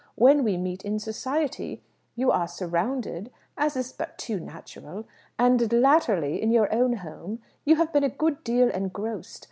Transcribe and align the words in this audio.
When 0.15 0.43
we 0.43 0.57
meet 0.57 0.83
in 0.83 0.97
society, 0.97 1.83
you 2.15 2.31
are 2.31 2.47
surrounded, 2.47 3.31
as 3.55 3.77
is 3.77 3.93
but 3.93 4.17
too 4.17 4.39
natural. 4.39 5.05
And 5.37 5.71
latterly, 5.71 6.41
in 6.41 6.49
your 6.51 6.73
own 6.73 6.93
home, 6.93 7.39
you 7.65 7.75
have 7.75 7.93
been 7.93 8.03
a 8.03 8.09
good 8.09 8.43
deal 8.43 8.71
engrossed. 8.71 9.39